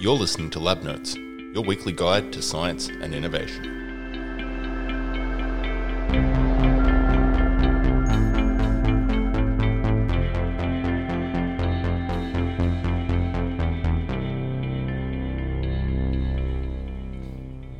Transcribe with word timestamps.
You're 0.00 0.16
listening 0.16 0.48
to 0.52 0.60
Lab 0.60 0.82
Notes, 0.82 1.14
your 1.14 1.62
weekly 1.62 1.92
guide 1.92 2.32
to 2.32 2.40
science 2.40 2.88
and 2.88 3.14
innovation. 3.14 3.64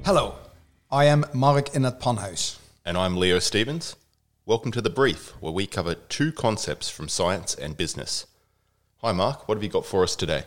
Hello, 0.05 0.34
I 0.91 1.07
am 1.07 1.25
Mark 1.32 1.75
in 1.75 1.84
het 1.84 2.00
Panhuis. 2.00 2.59
And 2.84 2.98
I'm 2.98 3.16
Leo 3.16 3.39
Stevens. 3.39 3.96
Welcome 4.45 4.73
to 4.73 4.82
The 4.82 4.91
Brief, 4.91 5.30
where 5.41 5.55
we 5.55 5.66
cover 5.66 5.95
two 5.95 6.32
concepts 6.32 6.91
from 6.91 7.09
science 7.09 7.55
and 7.55 7.79
business. 7.79 8.27
Hi, 8.98 9.12
Mark. 9.12 9.48
What 9.48 9.57
have 9.57 9.64
you 9.64 9.71
got 9.71 9.87
for 9.87 10.02
us 10.02 10.14
today? 10.14 10.43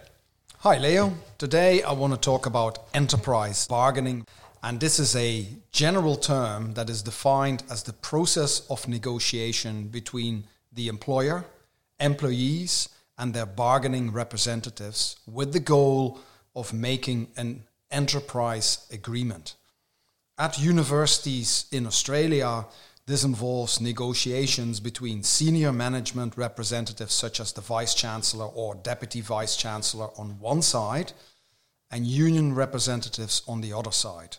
Hi, 0.63 0.77
Leo. 0.77 1.13
Today 1.37 1.83
I 1.83 1.91
want 1.91 2.13
to 2.13 2.17
talk 2.17 2.45
about 2.45 2.85
enterprise 2.93 3.67
bargaining. 3.67 4.25
And 4.63 4.79
this 4.79 4.97
is 4.97 5.13
a 5.13 5.45
general 5.73 6.15
term 6.15 6.75
that 6.75 6.89
is 6.89 7.01
defined 7.01 7.63
as 7.69 7.83
the 7.83 7.91
process 7.91 8.65
of 8.69 8.87
negotiation 8.87 9.89
between 9.89 10.45
the 10.71 10.87
employer, 10.87 11.43
employees, 11.99 12.87
and 13.17 13.33
their 13.33 13.45
bargaining 13.45 14.13
representatives 14.13 15.17
with 15.27 15.51
the 15.51 15.59
goal 15.59 16.21
of 16.55 16.71
making 16.71 17.27
an 17.35 17.63
enterprise 17.91 18.87
agreement. 18.89 19.55
At 20.37 20.61
universities 20.61 21.65
in 21.73 21.85
Australia, 21.85 22.63
this 23.05 23.23
involves 23.23 23.81
negotiations 23.81 24.79
between 24.79 25.23
senior 25.23 25.73
management 25.73 26.37
representatives, 26.37 27.13
such 27.13 27.39
as 27.39 27.51
the 27.51 27.61
vice 27.61 27.93
chancellor 27.93 28.45
or 28.45 28.75
deputy 28.75 29.19
vice 29.19 29.57
chancellor, 29.57 30.09
on 30.17 30.39
one 30.39 30.61
side, 30.61 31.11
and 31.91 32.07
union 32.07 32.55
representatives 32.55 33.41
on 33.47 33.61
the 33.61 33.73
other 33.73 33.91
side. 33.91 34.37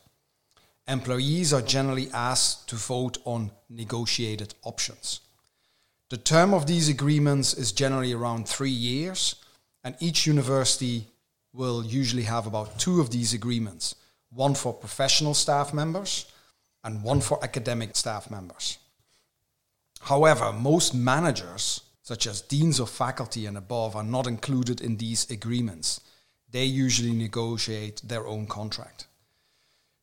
Employees 0.89 1.53
are 1.53 1.63
generally 1.63 2.11
asked 2.13 2.69
to 2.69 2.77
vote 2.77 3.19
on 3.25 3.51
negotiated 3.69 4.55
options. 4.65 5.21
The 6.11 6.17
term 6.17 6.55
of 6.55 6.67
these 6.67 6.89
agreements 6.89 7.55
is 7.55 7.73
generally 7.73 8.13
around 8.13 8.49
three 8.49 8.71
years, 8.71 9.37
and 9.83 9.95
each 10.01 10.27
university 10.27 11.09
will 11.53 11.85
usually 11.85 12.25
have 12.25 12.47
about 12.47 12.79
two 12.79 13.01
of 13.01 13.11
these 13.11 13.35
agreements 13.35 13.95
one 14.31 14.55
for 14.55 14.73
professional 14.73 15.33
staff 15.33 15.73
members 15.73 16.27
and 16.85 17.03
one 17.03 17.21
for 17.21 17.43
academic 17.43 17.97
staff 17.97 18.31
members. 18.31 18.79
However, 20.03 20.53
most 20.53 20.95
managers, 20.95 21.81
such 22.03 22.27
as 22.27 22.43
deans 22.43 22.79
of 22.79 22.91
faculty 22.91 23.47
and 23.47 23.57
above, 23.57 23.97
are 23.97 24.05
not 24.05 24.27
included 24.27 24.81
in 24.83 24.99
these 24.99 25.31
agreements. 25.31 26.01
They 26.51 26.65
usually 26.65 27.13
negotiate 27.13 28.03
their 28.05 28.27
own 28.27 28.47
contract. 28.47 29.07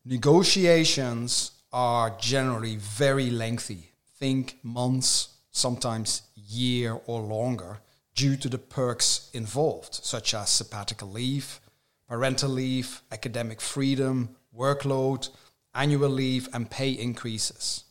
Negotiations 0.04 1.52
are 1.72 2.18
generally 2.20 2.76
very 2.78 3.30
lengthy. 3.30 3.92
Think 4.18 4.58
months, 4.64 5.30
sometimes 5.52 6.24
year 6.36 7.00
or 7.06 7.22
longer, 7.22 7.82
due 8.16 8.36
to 8.38 8.50
the 8.50 8.58
perks 8.58 9.30
involved, 9.34 9.94
such 9.94 10.34
as 10.34 10.50
sabbatical 10.50 11.10
leave, 11.10 11.60
parental 12.08 12.50
leave, 12.50 13.02
academic 13.12 13.62
freedom, 13.62 14.36
workload, 14.58 15.30
annual 15.74 16.10
leave, 16.10 16.50
and 16.54 16.70
pay 16.70 16.92
increases. 16.92 17.84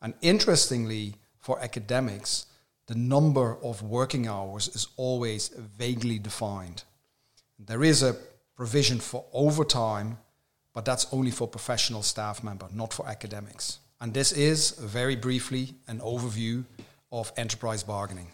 And 0.00 0.14
interestingly, 0.22 1.14
for 1.38 1.60
academics, 1.60 2.46
the 2.86 2.94
number 2.94 3.56
of 3.62 3.82
working 3.82 4.26
hours 4.26 4.68
is 4.68 4.88
always 4.96 5.48
vaguely 5.48 6.18
defined. 6.18 6.84
There 7.58 7.84
is 7.84 8.02
a 8.02 8.16
provision 8.56 8.98
for 8.98 9.24
overtime, 9.32 10.18
but 10.72 10.84
that's 10.84 11.06
only 11.12 11.30
for 11.30 11.46
professional 11.46 12.02
staff 12.02 12.42
member, 12.42 12.66
not 12.72 12.92
for 12.92 13.06
academics. 13.06 13.78
And 14.00 14.12
this 14.12 14.32
is, 14.32 14.72
very 14.72 15.14
briefly, 15.14 15.74
an 15.86 16.00
overview 16.00 16.64
of 17.12 17.32
enterprise 17.36 17.82
bargaining. 17.84 18.28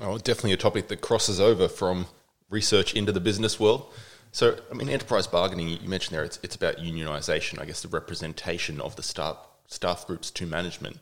Oh, 0.00 0.16
definitely 0.16 0.52
a 0.52 0.56
topic 0.56 0.88
that 0.88 1.02
crosses 1.02 1.38
over 1.40 1.68
from 1.68 2.06
research 2.48 2.94
into 2.94 3.12
the 3.12 3.20
business 3.20 3.60
world. 3.60 3.92
So, 4.32 4.56
I 4.70 4.74
mean, 4.74 4.88
enterprise 4.88 5.26
bargaining, 5.26 5.68
you 5.68 5.88
mentioned 5.88 6.16
there, 6.16 6.24
it's, 6.24 6.38
it's 6.42 6.54
about 6.54 6.76
unionisation, 6.76 7.60
I 7.60 7.64
guess 7.64 7.82
the 7.82 7.88
representation 7.88 8.80
of 8.80 8.96
the 8.96 9.02
staff, 9.02 9.36
staff 9.66 10.06
groups 10.06 10.30
to 10.32 10.46
management. 10.46 10.98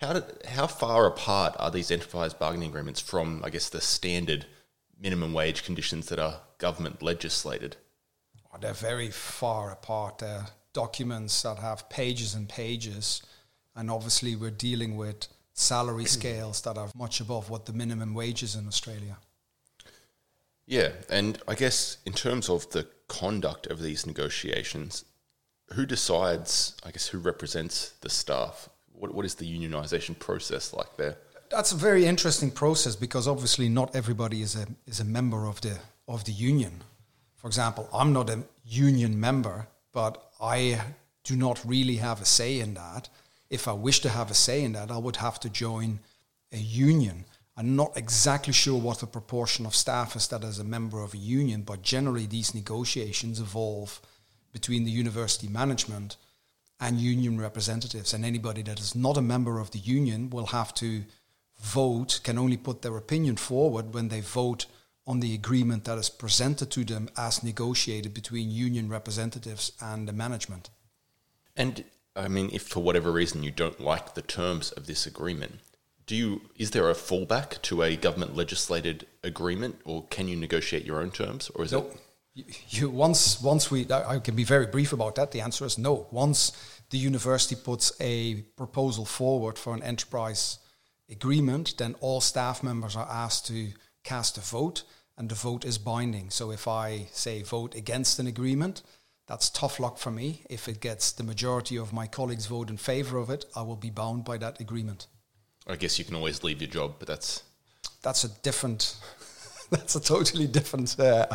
How, 0.00 0.12
did, 0.12 0.24
how 0.46 0.66
far 0.66 1.06
apart 1.06 1.56
are 1.58 1.70
these 1.70 1.90
enterprise 1.90 2.34
bargaining 2.34 2.68
agreements 2.68 3.00
from, 3.00 3.42
I 3.44 3.50
guess, 3.50 3.68
the 3.68 3.80
standard 3.80 4.46
minimum 5.00 5.32
wage 5.32 5.64
conditions 5.64 6.08
that 6.08 6.18
are 6.18 6.40
government 6.58 7.02
legislated? 7.02 7.76
Oh, 8.52 8.58
they're 8.60 8.72
very 8.74 9.10
far 9.10 9.72
apart. 9.72 10.18
They're 10.18 10.46
documents 10.72 11.42
that 11.42 11.58
have 11.58 11.88
pages 11.88 12.34
and 12.34 12.48
pages, 12.48 13.22
and 13.74 13.90
obviously 13.90 14.36
we're 14.36 14.50
dealing 14.50 14.96
with 14.96 15.26
salary 15.54 16.04
scales 16.18 16.60
that 16.62 16.76
are 16.76 16.88
much 16.94 17.20
above 17.20 17.50
what 17.50 17.66
the 17.66 17.72
minimum 17.72 18.14
wage 18.14 18.42
is 18.42 18.54
in 18.54 18.66
Australia. 18.66 19.16
Yeah, 20.68 20.90
and 21.08 21.38
I 21.48 21.54
guess 21.54 21.96
in 22.04 22.12
terms 22.12 22.50
of 22.50 22.68
the 22.70 22.86
conduct 23.08 23.66
of 23.68 23.80
these 23.80 24.06
negotiations, 24.06 25.06
who 25.72 25.86
decides, 25.86 26.76
I 26.84 26.90
guess, 26.90 27.08
who 27.08 27.18
represents 27.18 27.94
the 28.02 28.10
staff? 28.10 28.68
What, 28.92 29.14
what 29.14 29.24
is 29.24 29.34
the 29.34 29.46
unionisation 29.46 30.18
process 30.18 30.74
like 30.74 30.94
there? 30.98 31.16
That's 31.50 31.72
a 31.72 31.76
very 31.76 32.04
interesting 32.04 32.50
process 32.50 32.96
because 32.96 33.26
obviously 33.26 33.70
not 33.70 33.96
everybody 33.96 34.42
is 34.42 34.54
a 34.56 34.66
is 34.86 35.00
a 35.00 35.04
member 35.04 35.46
of 35.46 35.62
the 35.62 35.78
of 36.06 36.24
the 36.24 36.32
union. 36.32 36.82
For 37.36 37.46
example, 37.46 37.88
I'm 37.90 38.12
not 38.12 38.28
a 38.28 38.42
union 38.66 39.18
member, 39.18 39.68
but 39.92 40.30
I 40.38 40.82
do 41.24 41.34
not 41.36 41.64
really 41.64 41.96
have 41.96 42.20
a 42.20 42.26
say 42.26 42.60
in 42.60 42.74
that. 42.74 43.08
If 43.48 43.66
I 43.66 43.72
wish 43.72 44.00
to 44.00 44.10
have 44.10 44.30
a 44.30 44.34
say 44.34 44.62
in 44.64 44.72
that, 44.72 44.90
I 44.90 44.98
would 44.98 45.16
have 45.16 45.40
to 45.40 45.48
join 45.48 46.00
a 46.52 46.58
union. 46.58 47.24
I'm 47.58 47.74
not 47.74 47.96
exactly 47.96 48.52
sure 48.52 48.80
what 48.80 49.00
the 49.00 49.08
proportion 49.08 49.66
of 49.66 49.74
staff 49.74 50.14
is 50.14 50.28
that 50.28 50.44
is 50.44 50.60
a 50.60 50.64
member 50.64 51.02
of 51.02 51.12
a 51.12 51.18
union, 51.18 51.62
but 51.62 51.82
generally 51.82 52.24
these 52.24 52.54
negotiations 52.54 53.40
evolve 53.40 54.00
between 54.52 54.84
the 54.84 54.92
university 54.92 55.48
management 55.48 56.16
and 56.78 57.00
union 57.00 57.40
representatives. 57.40 58.14
And 58.14 58.24
anybody 58.24 58.62
that 58.62 58.78
is 58.78 58.94
not 58.94 59.16
a 59.16 59.22
member 59.22 59.58
of 59.58 59.72
the 59.72 59.80
union 59.80 60.30
will 60.30 60.46
have 60.46 60.72
to 60.74 61.02
vote, 61.60 62.20
can 62.22 62.38
only 62.38 62.56
put 62.56 62.82
their 62.82 62.96
opinion 62.96 63.36
forward 63.36 63.92
when 63.92 64.06
they 64.06 64.20
vote 64.20 64.66
on 65.04 65.18
the 65.18 65.34
agreement 65.34 65.84
that 65.84 65.98
is 65.98 66.10
presented 66.10 66.70
to 66.70 66.84
them 66.84 67.08
as 67.16 67.42
negotiated 67.42 68.14
between 68.14 68.52
union 68.52 68.88
representatives 68.88 69.72
and 69.80 70.06
the 70.06 70.12
management. 70.12 70.70
And 71.56 71.82
I 72.14 72.28
mean, 72.28 72.50
if 72.52 72.68
for 72.68 72.84
whatever 72.84 73.10
reason 73.10 73.42
you 73.42 73.50
don't 73.50 73.80
like 73.80 74.14
the 74.14 74.22
terms 74.22 74.70
of 74.70 74.86
this 74.86 75.06
agreement, 75.06 75.58
do 76.08 76.16
you 76.16 76.40
is 76.56 76.72
there 76.72 76.90
a 76.90 76.94
fallback 76.94 77.62
to 77.62 77.82
a 77.82 77.94
government 77.94 78.34
legislated 78.34 79.06
agreement, 79.22 79.80
or 79.84 80.04
can 80.08 80.26
you 80.26 80.36
negotiate 80.36 80.84
your 80.84 81.00
own 81.00 81.12
terms, 81.12 81.50
or 81.54 81.64
is 81.64 81.72
no. 81.72 81.86
it? 82.34 82.46
You 82.70 82.88
once 82.88 83.40
once 83.42 83.70
we 83.70 83.86
I 83.92 84.18
can 84.18 84.34
be 84.34 84.44
very 84.44 84.66
brief 84.66 84.92
about 84.92 85.14
that. 85.16 85.30
The 85.30 85.42
answer 85.42 85.64
is 85.66 85.76
no. 85.78 86.08
Once 86.10 86.52
the 86.90 86.98
university 86.98 87.56
puts 87.56 87.92
a 88.00 88.42
proposal 88.56 89.04
forward 89.04 89.58
for 89.58 89.74
an 89.74 89.82
enterprise 89.82 90.58
agreement, 91.10 91.74
then 91.76 91.94
all 92.00 92.20
staff 92.20 92.62
members 92.62 92.96
are 92.96 93.08
asked 93.10 93.46
to 93.48 93.72
cast 94.02 94.38
a 94.38 94.40
vote, 94.40 94.84
and 95.18 95.28
the 95.28 95.34
vote 95.34 95.64
is 95.66 95.76
binding. 95.78 96.30
So 96.30 96.50
if 96.50 96.66
I 96.66 97.08
say 97.12 97.42
vote 97.42 97.74
against 97.74 98.18
an 98.18 98.26
agreement, 98.26 98.82
that's 99.26 99.50
tough 99.50 99.78
luck 99.78 99.98
for 99.98 100.10
me. 100.10 100.42
If 100.48 100.68
it 100.68 100.80
gets 100.80 101.12
the 101.12 101.24
majority 101.24 101.76
of 101.76 101.92
my 101.92 102.06
colleagues 102.06 102.46
vote 102.46 102.70
in 102.70 102.78
favor 102.78 103.18
of 103.18 103.28
it, 103.28 103.44
I 103.54 103.60
will 103.60 103.76
be 103.76 103.90
bound 103.90 104.24
by 104.24 104.38
that 104.38 104.58
agreement. 104.60 105.06
I 105.68 105.76
guess 105.76 105.98
you 105.98 106.04
can 106.04 106.14
always 106.14 106.42
leave 106.42 106.60
your 106.60 106.70
job, 106.70 106.94
but 106.98 107.08
that's 107.08 107.42
that's 108.02 108.24
a 108.24 108.28
different, 108.42 108.96
that's 109.70 109.94
a 109.96 110.00
totally 110.00 110.46
different, 110.46 110.98
uh, 110.98 111.26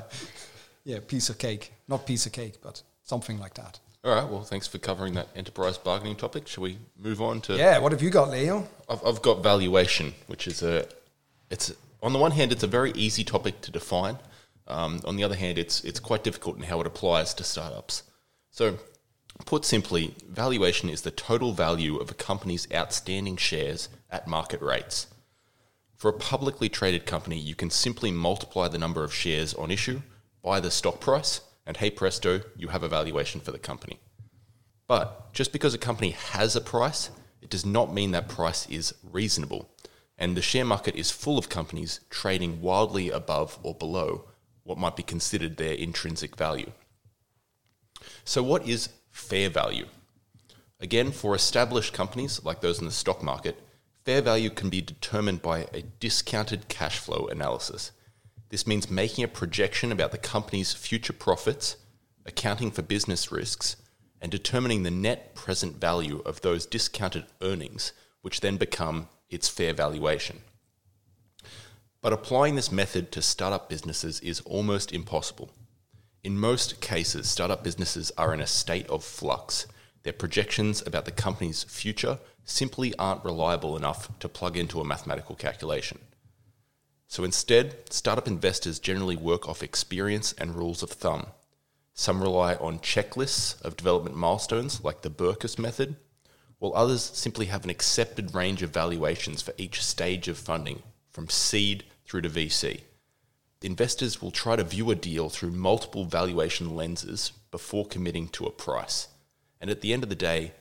yeah, 0.84 1.00
piece 1.06 1.30
of 1.30 1.38
cake. 1.38 1.74
Not 1.88 2.06
piece 2.06 2.26
of 2.26 2.32
cake, 2.32 2.56
but 2.62 2.82
something 3.04 3.40
like 3.40 3.54
that. 3.56 3.80
All 4.04 4.14
right. 4.14 4.28
Well, 4.28 4.44
thanks 4.44 4.68
for 4.68 4.80
covering 4.80 5.14
that 5.14 5.30
enterprise 5.36 5.78
bargaining 5.78 6.16
topic. 6.16 6.48
Shall 6.48 6.64
we 6.64 6.78
move 6.98 7.22
on 7.22 7.42
to? 7.42 7.56
Yeah. 7.56 7.80
What 7.80 7.92
have 7.92 8.02
you 8.02 8.10
got, 8.10 8.30
Leo? 8.30 8.68
I've, 8.90 9.06
I've 9.06 9.22
got 9.22 9.42
valuation, 9.42 10.14
which 10.28 10.48
is 10.48 10.62
a, 10.62 10.86
it's 11.50 11.74
on 12.02 12.12
the 12.12 12.20
one 12.20 12.32
hand, 12.32 12.52
it's 12.52 12.64
a 12.64 12.68
very 12.68 12.92
easy 12.92 13.24
topic 13.24 13.62
to 13.62 13.72
define. 13.72 14.18
Um, 14.68 15.00
on 15.06 15.16
the 15.16 15.24
other 15.24 15.36
hand, 15.36 15.58
it's 15.58 15.84
it's 15.84 16.00
quite 16.00 16.24
difficult 16.24 16.58
in 16.58 16.64
how 16.64 16.80
it 16.82 16.88
applies 16.88 17.34
to 17.36 17.44
startups. 17.44 18.04
So, 18.52 18.78
put 19.46 19.66
simply, 19.66 20.16
valuation 20.30 20.90
is 20.90 21.02
the 21.02 21.12
total 21.12 21.54
value 21.54 21.98
of 21.98 22.12
a 22.12 22.16
company's 22.16 22.68
outstanding 22.74 23.38
shares 23.38 23.90
at 24.10 24.28
market 24.28 24.62
rates. 24.62 25.08
For 25.96 26.10
a 26.10 26.14
publicly 26.14 26.70
traded 26.70 27.06
company, 27.06 27.40
you 27.40 27.56
can 27.56 27.70
simply 27.70 28.12
multiply 28.12 28.68
the 28.68 28.78
number 28.78 29.04
of 29.04 29.14
shares 29.14 29.54
on 29.54 29.72
issue 29.72 30.02
by 30.44 30.60
the 30.60 30.70
stock 30.70 31.00
price, 31.00 31.42
and 31.66 31.78
hey 31.78 31.90
presto, 31.90 32.42
you 32.58 32.68
have 32.68 32.84
a 32.84 32.90
valuation 32.90 33.40
for 33.40 33.52
the 33.52 33.60
company. 33.60 34.00
But 34.88 35.34
just 35.34 35.54
because 35.54 35.74
a 35.74 35.78
company 35.78 36.12
has 36.12 36.56
a 36.56 36.62
price, 36.62 37.10
it 37.42 37.50
does 37.50 37.66
not 37.66 37.94
mean 37.94 38.12
that 38.12 38.28
price 38.28 38.70
is 38.70 38.94
reasonable. 39.02 39.70
And 40.18 40.36
the 40.38 40.42
share 40.42 40.66
market 40.66 40.96
is 40.96 41.10
full 41.10 41.38
of 41.38 41.50
companies 41.50 42.02
trading 42.10 42.62
wildly 42.62 43.10
above 43.10 43.58
or 43.64 43.74
below 43.74 44.26
what 44.64 44.78
might 44.78 44.96
be 44.96 45.04
considered 45.04 45.58
their 45.58 45.74
intrinsic 45.74 46.36
value. 46.36 46.72
So, 48.26 48.44
what 48.44 48.68
is 48.68 48.90
fair 49.14 49.50
value? 49.50 49.86
Again, 50.82 51.12
for 51.12 51.34
established 51.34 51.94
companies 51.94 52.44
like 52.44 52.60
those 52.60 52.80
in 52.80 52.86
the 52.86 52.92
stock 52.92 53.24
market, 53.24 53.58
fair 54.04 54.22
value 54.22 54.50
can 54.50 54.70
be 54.70 54.82
determined 54.82 55.42
by 55.42 55.68
a 55.72 55.84
discounted 56.02 56.68
cash 56.68 57.00
flow 57.00 57.28
analysis. 57.28 57.92
This 58.50 58.68
means 58.68 58.92
making 58.92 59.24
a 59.24 59.30
projection 59.30 59.94
about 59.94 60.12
the 60.12 60.18
company's 60.18 60.74
future 60.74 61.14
profits, 61.14 61.78
accounting 62.26 62.70
for 62.70 62.82
business 62.82 63.32
risks, 63.32 63.78
and 64.22 64.30
determining 64.30 64.84
the 64.84 64.92
net 64.92 65.36
present 65.36 65.78
value 65.78 66.22
of 66.26 66.42
those 66.42 66.66
discounted 66.66 67.26
earnings, 67.42 67.94
which 68.22 68.42
then 68.42 68.58
become 68.58 69.08
its 69.30 69.48
fair 69.48 69.74
valuation. 69.74 70.42
But 72.02 72.14
applying 72.14 72.56
this 72.56 72.72
method 72.72 73.12
to 73.14 73.22
startup 73.22 73.70
businesses 73.70 74.20
is 74.20 74.42
almost 74.42 74.92
impossible. 74.92 75.50
In 76.24 76.40
most 76.40 76.80
cases, 76.80 77.30
startup 77.30 77.66
businesses 77.66 78.10
are 78.18 78.34
in 78.34 78.40
a 78.40 78.48
state 78.48 78.88
of 78.88 79.04
flux. 79.04 79.68
Their 80.04 80.14
projections 80.14 80.82
about 80.86 81.04
the 81.04 81.12
company's 81.12 81.64
future 81.64 82.18
simply 82.46 82.96
aren't 82.98 83.26
reliable 83.26 83.76
enough 83.76 84.18
to 84.20 84.30
plug 84.30 84.56
into 84.56 84.80
a 84.80 84.86
mathematical 84.86 85.36
calculation. 85.36 86.00
So 87.08 87.26
instead, 87.26 87.92
startup 87.92 88.26
investors 88.26 88.80
generally 88.80 89.18
work 89.18 89.50
off 89.50 89.62
experience 89.62 90.32
and 90.38 90.56
rules 90.56 90.82
of 90.82 90.92
thumb. 90.92 91.28
Some 91.94 92.22
rely 92.22 92.56
on 92.56 92.80
checklists 92.80 93.62
of 93.62 93.76
development 93.76 94.16
milestones, 94.16 94.82
like 94.82 95.02
the 95.02 95.10
Berkus 95.10 95.60
method, 95.60 95.98
while 96.58 96.74
others 96.74 97.04
simply 97.04 97.48
have 97.48 97.66
an 97.66 97.70
accepted 97.70 98.34
range 98.34 98.64
of 98.64 98.70
valuations 98.70 99.42
for 99.42 99.54
each 99.58 99.84
stage 99.84 100.30
of 100.30 100.38
funding, 100.38 100.84
from 101.12 101.28
seed 101.28 101.84
through 102.06 102.22
to 102.22 102.30
VC. 102.30 102.80
Investors 103.64 104.22
will 104.22 104.32
try 104.32 104.58
to 104.58 104.64
view 104.64 104.92
a 104.92 104.96
deal 104.96 105.30
through 105.30 105.52
multiple 105.52 106.04
valuation 106.04 106.76
lenses 106.76 107.32
before 107.50 107.86
committing 107.86 108.28
to 108.30 108.46
a 108.46 108.52
price. 108.52 109.08
And 109.62 109.70
at 109.70 109.80
the 109.80 109.94
end 109.94 110.04
of 110.04 110.10
the 110.10 110.16
day, 110.16 110.52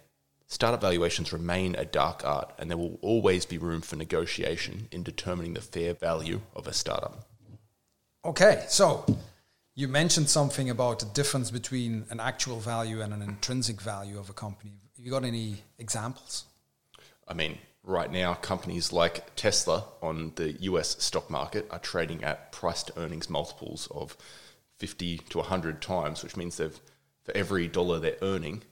startup 0.46 0.80
valuations 0.80 1.32
remain 1.32 1.74
a 1.74 1.84
dark 1.84 2.24
art, 2.24 2.52
and 2.58 2.70
there 2.70 2.76
will 2.76 3.00
always 3.02 3.44
be 3.44 3.58
room 3.58 3.80
for 3.80 3.96
negotiation 3.96 4.86
in 4.92 5.02
determining 5.02 5.54
the 5.54 5.60
fair 5.60 5.94
value 5.94 6.42
of 6.54 6.68
a 6.68 6.72
startup. 6.72 7.26
Okay, 8.24 8.64
so 8.68 9.04
you 9.74 9.88
mentioned 9.88 10.28
something 10.28 10.70
about 10.70 11.00
the 11.00 11.06
difference 11.06 11.50
between 11.50 12.04
an 12.10 12.20
actual 12.20 12.60
value 12.60 13.02
and 13.02 13.12
an 13.12 13.20
intrinsic 13.20 13.80
value 13.80 14.16
of 14.16 14.30
a 14.30 14.32
company. 14.32 14.74
Have 14.96 15.04
you 15.04 15.10
got 15.10 15.24
any 15.24 15.56
examples? 15.76 16.44
I 17.26 17.34
mean, 17.34 17.58
right 17.84 18.10
now, 18.10 18.34
companies 18.34 18.92
like 18.92 19.34
Tesla 19.34 19.84
on 20.00 20.32
the 20.36 20.52
US 20.52 21.02
stock 21.02 21.30
market 21.30 21.66
are 21.70 21.78
trading 21.78 22.22
at 22.24 22.52
price 22.52 22.82
to 22.84 22.98
earnings 22.98 23.28
multiples 23.28 23.88
of 23.90 24.16
50 24.78 25.18
to 25.18 25.38
100 25.38 25.82
times, 25.82 26.22
which 26.22 26.36
means 26.36 26.56
they've, 26.56 26.80
for 27.24 27.36
every 27.36 27.68
dollar 27.68 27.98
they're 27.98 28.16
earning, 28.22 28.62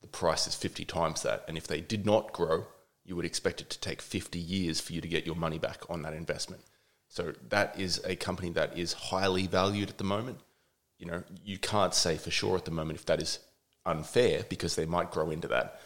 the 0.00 0.08
price 0.08 0.46
is 0.46 0.54
50 0.54 0.84
times 0.84 1.22
that. 1.22 1.44
And 1.46 1.56
if 1.56 1.66
they 1.66 1.80
did 1.80 2.06
not 2.06 2.32
grow, 2.32 2.66
you 3.04 3.16
would 3.16 3.24
expect 3.24 3.60
it 3.60 3.70
to 3.70 3.80
take 3.80 4.00
50 4.00 4.38
years 4.38 4.80
for 4.80 4.92
you 4.92 5.00
to 5.00 5.08
get 5.08 5.26
your 5.26 5.34
money 5.34 5.58
back 5.58 5.82
on 5.88 6.02
that 6.02 6.14
investment. 6.14 6.62
So 7.08 7.32
that 7.48 7.78
is 7.78 8.00
a 8.04 8.14
company 8.16 8.50
that 8.50 8.78
is 8.78 8.92
highly 8.92 9.46
valued 9.46 9.90
at 9.90 9.98
the 9.98 10.04
moment. 10.04 10.38
You 10.98 11.06
know, 11.06 11.22
you 11.44 11.58
can't 11.58 11.94
say 11.94 12.16
for 12.16 12.30
sure 12.30 12.56
at 12.56 12.64
the 12.64 12.70
moment 12.70 12.98
if 12.98 13.06
that 13.06 13.20
is 13.20 13.40
unfair 13.84 14.44
because 14.48 14.76
they 14.76 14.86
might 14.86 15.10
grow 15.10 15.30
into 15.30 15.48
that. 15.48 15.80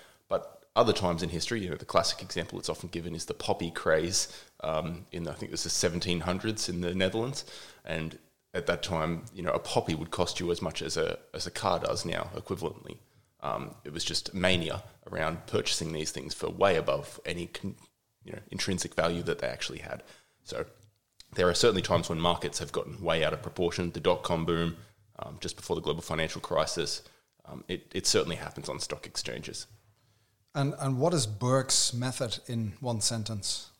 Other 0.76 0.92
times 0.92 1.22
in 1.22 1.28
history, 1.28 1.62
you 1.62 1.70
know, 1.70 1.76
the 1.76 1.84
classic 1.84 2.20
example 2.20 2.58
that's 2.58 2.68
often 2.68 2.88
given 2.88 3.14
is 3.14 3.26
the 3.26 3.34
poppy 3.34 3.70
craze 3.70 4.28
um, 4.62 5.06
in, 5.12 5.28
I 5.28 5.32
think 5.32 5.52
was 5.52 5.62
the 5.62 5.70
1700s 5.70 6.68
in 6.68 6.80
the 6.80 6.94
Netherlands. 6.94 7.44
And 7.84 8.18
at 8.54 8.66
that 8.66 8.82
time, 8.82 9.24
you 9.32 9.42
know, 9.42 9.52
a 9.52 9.60
poppy 9.60 9.94
would 9.94 10.10
cost 10.10 10.40
you 10.40 10.50
as 10.50 10.60
much 10.60 10.82
as 10.82 10.96
a, 10.96 11.18
as 11.32 11.46
a 11.46 11.50
car 11.50 11.78
does 11.78 12.04
now, 12.04 12.30
equivalently. 12.34 12.96
Um, 13.40 13.74
it 13.84 13.92
was 13.92 14.04
just 14.04 14.34
mania 14.34 14.82
around 15.10 15.46
purchasing 15.46 15.92
these 15.92 16.10
things 16.10 16.34
for 16.34 16.48
way 16.48 16.76
above 16.76 17.20
any 17.24 17.46
con, 17.46 17.76
you 18.24 18.32
know, 18.32 18.40
intrinsic 18.50 18.94
value 18.94 19.22
that 19.22 19.38
they 19.38 19.46
actually 19.46 19.80
had. 19.80 20.02
So 20.42 20.64
there 21.34 21.48
are 21.48 21.54
certainly 21.54 21.82
times 21.82 22.08
when 22.08 22.18
markets 22.18 22.58
have 22.58 22.72
gotten 22.72 23.02
way 23.02 23.22
out 23.22 23.32
of 23.32 23.42
proportion. 23.42 23.92
The 23.92 24.00
dot 24.00 24.22
com 24.22 24.44
boom, 24.44 24.76
um, 25.18 25.36
just 25.40 25.56
before 25.56 25.76
the 25.76 25.82
global 25.82 26.02
financial 26.02 26.40
crisis, 26.40 27.02
um, 27.44 27.64
it, 27.68 27.92
it 27.94 28.06
certainly 28.06 28.36
happens 28.36 28.68
on 28.68 28.80
stock 28.80 29.06
exchanges. 29.06 29.66
And 30.54 30.74
and 30.78 30.98
what 30.98 31.14
is 31.14 31.26
Berkus 31.26 31.92
method 31.92 32.38
in 32.46 32.74
one 32.80 33.00
sentence? 33.00 33.70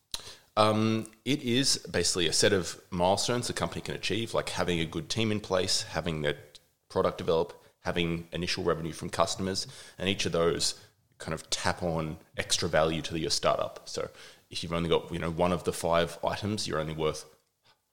Um, 0.57 1.07
it 1.25 1.43
is 1.43 1.79
basically 1.91 2.29
a 2.29 2.33
set 2.33 2.53
of 2.53 2.81
milestones 2.91 3.49
the 3.49 3.53
company 3.53 3.81
can 3.81 3.95
achieve, 3.95 4.35
like 4.35 4.51
having 4.51 4.81
a 4.81 4.85
good 4.85 5.09
team 5.09 5.33
in 5.33 5.41
place, 5.41 5.83
having 5.83 6.23
their 6.23 6.37
product 6.89 7.19
develop, 7.19 7.61
having 7.81 8.29
initial 8.33 8.63
revenue 8.63 8.93
from 8.93 9.11
customers, 9.11 9.67
and 9.99 10.09
each 10.09 10.27
of 10.27 10.33
those 10.33 10.75
kind 11.19 11.35
of 11.35 11.49
tap 11.51 11.83
on 11.83 12.17
extra 12.37 12.69
value 12.69 13.03
to 13.03 13.19
your 13.19 13.31
startup. 13.31 13.81
So 13.89 14.09
if 14.51 14.63
you've 14.63 14.73
only 14.73 14.89
got 14.89 15.13
you 15.13 15.19
know 15.19 15.31
one 15.31 15.53
of 15.53 15.65
the 15.65 15.73
five 15.73 16.19
items, 16.25 16.67
you're 16.67 16.81
only 16.81 16.95
worth 16.95 17.25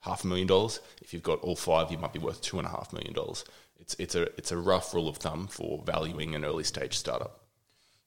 half 0.02 0.24
a 0.24 0.28
million 0.28 0.48
dollars. 0.48 0.80
If 1.02 1.14
you've 1.14 1.24
got 1.24 1.40
all 1.42 1.56
five, 1.56 1.92
you 1.92 1.98
might 1.98 2.14
be 2.14 2.20
worth 2.20 2.42
two 2.42 2.58
and 2.58 2.68
a 2.68 2.72
half 2.72 2.94
million 2.94 3.14
dollars. 3.14 3.44
It's 3.80 3.96
it's 4.00 4.16
a 4.16 4.24
it's 4.38 4.52
a 4.52 4.58
rough 4.58 4.94
rule 4.94 5.08
of 5.08 5.18
thumb 5.18 5.48
for 5.48 5.84
valuing 5.86 6.36
an 6.36 6.46
early 6.46 6.64
stage 6.64 6.98
startup. 6.98 7.41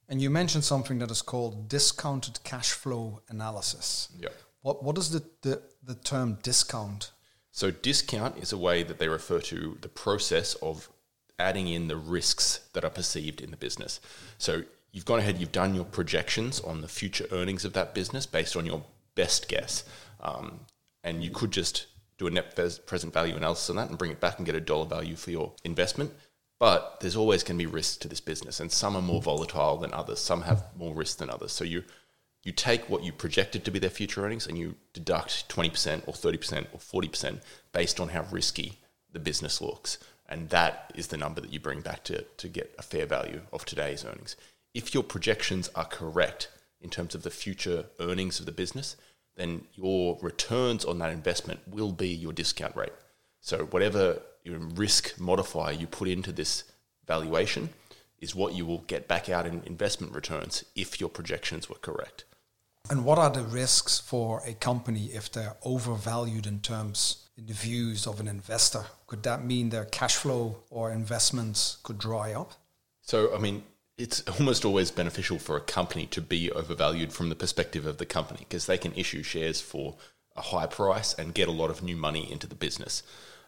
And 0.08 0.20
you 0.20 0.30
mentioned 0.30 0.64
something 0.64 0.98
that 0.98 1.10
is 1.10 1.22
called 1.22 1.68
discounted 1.68 2.40
cash 2.44 2.72
flow 2.72 3.22
analysis. 3.28 4.08
Yeah. 4.18 4.28
What 4.62 4.82
what 4.82 4.98
is 4.98 5.10
the, 5.10 5.22
the, 5.42 5.62
the 5.82 5.94
term 5.94 6.38
discount? 6.42 7.10
So 7.50 7.70
discount 7.70 8.38
is 8.38 8.52
a 8.52 8.58
way 8.58 8.82
that 8.82 8.98
they 8.98 9.08
refer 9.08 9.40
to 9.40 9.78
the 9.80 9.88
process 9.88 10.54
of 10.56 10.88
adding 11.38 11.68
in 11.68 11.88
the 11.88 11.96
risks 11.96 12.60
that 12.72 12.84
are 12.84 12.90
perceived 12.90 13.40
in 13.40 13.50
the 13.50 13.56
business. 13.56 14.00
So 14.38 14.62
you've 14.92 15.04
gone 15.04 15.18
ahead, 15.18 15.38
you've 15.38 15.52
done 15.52 15.74
your 15.74 15.84
projections 15.84 16.60
on 16.60 16.80
the 16.80 16.88
future 16.88 17.26
earnings 17.30 17.64
of 17.64 17.72
that 17.74 17.94
business 17.94 18.26
based 18.26 18.56
on 18.56 18.66
your 18.66 18.84
best 19.14 19.48
guess, 19.48 19.84
um, 20.20 20.60
and 21.02 21.22
you 21.22 21.30
could 21.30 21.50
just 21.50 21.86
do 22.18 22.26
a 22.26 22.30
net 22.30 22.56
present 22.86 23.12
value 23.12 23.36
analysis 23.36 23.70
on 23.70 23.76
that 23.76 23.88
and 23.88 23.98
bring 23.98 24.12
it 24.12 24.20
back 24.20 24.38
and 24.38 24.46
get 24.46 24.54
a 24.54 24.60
dollar 24.60 24.86
value 24.86 25.16
for 25.16 25.30
your 25.30 25.52
investment. 25.64 26.12
But 26.60 27.00
there's 27.00 27.16
always 27.16 27.42
going 27.42 27.58
to 27.58 27.64
be 27.64 27.70
risks 27.70 27.96
to 27.98 28.08
this 28.08 28.20
business, 28.20 28.60
and 28.60 28.70
some 28.70 28.96
are 28.96 29.02
more 29.02 29.20
volatile 29.20 29.76
than 29.76 29.92
others. 29.92 30.20
Some 30.20 30.42
have 30.42 30.64
more 30.76 30.94
risk 30.94 31.18
than 31.18 31.30
others. 31.30 31.52
So 31.52 31.64
you 31.64 31.84
you 32.44 32.52
take 32.52 32.88
what 32.88 33.02
you 33.02 33.12
projected 33.12 33.64
to 33.64 33.70
be 33.70 33.78
their 33.78 33.90
future 33.90 34.24
earnings 34.24 34.46
and 34.46 34.58
you 34.58 34.76
deduct 34.92 35.48
20% 35.48 36.06
or 36.06 36.12
30% 36.12 36.66
or 36.72 37.02
40% 37.02 37.40
based 37.72 37.98
on 37.98 38.10
how 38.10 38.26
risky 38.30 38.78
the 39.10 39.18
business 39.18 39.60
looks. 39.60 39.98
And 40.28 40.50
that 40.50 40.92
is 40.94 41.08
the 41.08 41.16
number 41.16 41.40
that 41.40 41.52
you 41.52 41.58
bring 41.58 41.80
back 41.80 42.04
to, 42.04 42.22
to 42.22 42.48
get 42.48 42.74
a 42.78 42.82
fair 42.82 43.06
value 43.06 43.40
of 43.52 43.64
today's 43.64 44.04
earnings. 44.04 44.36
If 44.74 44.92
your 44.92 45.02
projections 45.02 45.70
are 45.74 45.84
correct 45.84 46.50
in 46.80 46.90
terms 46.90 47.14
of 47.14 47.22
the 47.22 47.30
future 47.30 47.86
earnings 47.98 48.40
of 48.40 48.46
the 48.46 48.52
business, 48.52 48.96
then 49.36 49.64
your 49.74 50.18
returns 50.20 50.84
on 50.84 50.98
that 50.98 51.12
investment 51.12 51.60
will 51.66 51.92
be 51.92 52.08
your 52.08 52.32
discount 52.32 52.76
rate. 52.76 52.92
So 53.40 53.64
whatever 53.66 54.20
risk 54.52 55.18
modifier 55.18 55.72
you 55.72 55.86
put 55.86 56.08
into 56.08 56.32
this 56.32 56.64
valuation 57.06 57.70
is 58.20 58.34
what 58.34 58.54
you 58.54 58.64
will 58.64 58.84
get 58.86 59.08
back 59.08 59.28
out 59.28 59.46
in 59.46 59.62
investment 59.64 60.14
returns 60.14 60.64
if 60.74 61.00
your 61.00 61.10
projections 61.10 61.68
were 61.68 61.76
correct. 61.76 62.24
And 62.90 63.04
what 63.04 63.18
are 63.18 63.30
the 63.30 63.42
risks 63.42 63.98
for 63.98 64.42
a 64.46 64.52
company 64.52 65.06
if 65.06 65.32
they're 65.32 65.56
overvalued 65.62 66.46
in 66.46 66.60
terms 66.60 67.28
in 67.36 67.46
the 67.46 67.54
views 67.54 68.06
of 68.06 68.20
an 68.20 68.28
investor? 68.28 68.84
Could 69.06 69.22
that 69.22 69.44
mean 69.44 69.70
their 69.70 69.86
cash 69.86 70.16
flow 70.16 70.62
or 70.70 70.92
investments 70.92 71.78
could 71.82 71.98
dry 71.98 72.32
up? 72.32 72.52
So, 73.00 73.34
I 73.34 73.38
mean, 73.38 73.64
it's 73.96 74.22
almost 74.38 74.64
always 74.64 74.90
beneficial 74.90 75.38
for 75.38 75.56
a 75.56 75.60
company 75.60 76.06
to 76.06 76.20
be 76.20 76.50
overvalued 76.50 77.12
from 77.12 77.28
the 77.28 77.34
perspective 77.34 77.86
of 77.86 77.98
the 77.98 78.06
company 78.06 78.40
because 78.40 78.66
they 78.66 78.78
can 78.78 78.92
issue 78.94 79.22
shares 79.22 79.60
for 79.60 79.96
a 80.36 80.42
high 80.42 80.66
price 80.66 81.14
and 81.14 81.34
get 81.34 81.48
a 81.48 81.52
lot 81.52 81.70
of 81.70 81.82
new 81.82 81.96
money 81.96 82.30
into 82.30 82.46
the 82.46 82.54
business. 82.54 83.02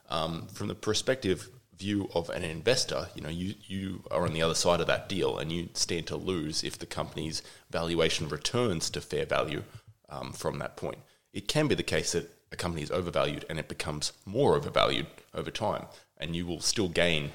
Um, 0.08 0.46
from 0.48 0.68
the 0.68 0.74
perspective 0.74 1.48
view 1.76 2.08
of 2.14 2.30
an 2.30 2.44
investor, 2.44 3.08
you 3.14 3.22
know, 3.22 3.28
you, 3.28 3.54
you 3.66 4.02
are 4.10 4.24
on 4.24 4.32
the 4.32 4.42
other 4.42 4.54
side 4.54 4.80
of 4.80 4.86
that 4.86 5.08
deal 5.08 5.38
and 5.38 5.52
you 5.52 5.68
stand 5.74 6.06
to 6.06 6.16
lose 6.16 6.64
if 6.64 6.78
the 6.78 6.86
company's 6.86 7.42
valuation 7.70 8.28
returns 8.28 8.88
to 8.90 9.00
fair 9.00 9.26
value 9.26 9.62
um, 10.08 10.32
from 10.32 10.58
that 10.58 10.76
point. 10.76 10.98
It 11.32 11.48
can 11.48 11.68
be 11.68 11.74
the 11.74 11.82
case 11.82 12.12
that 12.12 12.30
a 12.52 12.56
company 12.56 12.82
is 12.82 12.90
overvalued 12.90 13.44
and 13.50 13.58
it 13.58 13.68
becomes 13.68 14.12
more 14.24 14.54
overvalued 14.56 15.06
over 15.34 15.50
time, 15.50 15.86
and 16.16 16.34
you 16.34 16.46
will 16.46 16.60
still 16.60 16.88
gain 16.88 17.32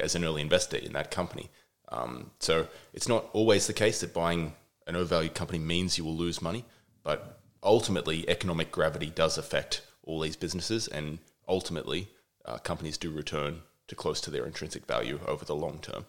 as 0.00 0.14
an 0.14 0.24
early 0.24 0.42
investor 0.42 0.76
in 0.76 0.92
that 0.92 1.10
company. 1.10 1.50
Um, 1.88 2.30
so 2.38 2.68
it's 2.94 3.08
not 3.08 3.28
always 3.32 3.66
the 3.66 3.72
case 3.72 4.00
that 4.00 4.14
buying 4.14 4.54
an 4.86 4.96
overvalued 4.96 5.34
company 5.34 5.58
means 5.58 5.98
you 5.98 6.04
will 6.04 6.16
lose 6.16 6.40
money, 6.40 6.64
but 7.02 7.40
ultimately, 7.62 8.28
economic 8.28 8.70
gravity 8.70 9.10
does 9.10 9.38
affect 9.38 9.82
all 10.04 10.20
these 10.20 10.36
businesses, 10.36 10.88
and 10.88 11.18
ultimately, 11.48 12.08
uh, 12.44 12.58
companies 12.58 12.98
do 12.98 13.10
return 13.10 13.62
to 13.88 13.94
close 13.94 14.20
to 14.22 14.30
their 14.30 14.46
intrinsic 14.46 14.86
value 14.86 15.20
over 15.26 15.44
the 15.44 15.54
long 15.54 15.78
term. 15.80 16.06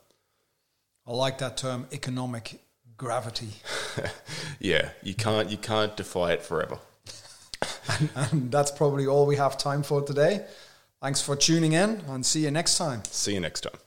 I 1.06 1.12
like 1.12 1.38
that 1.40 1.58
term, 1.58 1.88
economic 1.92 2.62
gravity. 2.98 3.50
yeah, 4.60 4.90
you 5.02 5.14
can't 5.14 5.50
you 5.50 5.58
can't 5.58 5.96
defy 5.98 6.32
it 6.32 6.44
forever. 6.44 6.80
and, 8.00 8.10
and, 8.16 8.52
that's 8.52 8.72
probably 8.72 9.06
all 9.06 9.26
we 9.26 9.36
have 9.36 9.58
time 9.58 9.84
for 9.84 10.02
today. 10.02 10.46
Thanks 11.02 11.22
for 11.22 11.36
tuning 11.36 11.74
in 11.74 12.02
and 12.08 12.26
see 12.26 12.44
you 12.46 12.52
next 12.52 12.78
time. 12.78 13.04
See 13.06 13.34
you 13.34 13.42
next 13.42 13.62
time. 13.62 13.80